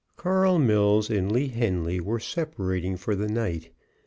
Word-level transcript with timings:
Carl 0.17 0.57
Mills 0.57 1.11
and 1.11 1.31
Lee 1.31 1.49
Henly 1.49 2.01
were 2.01 2.19
separating 2.19 2.97
for 2.97 3.13
the 3.13 3.27
night. 3.29 3.69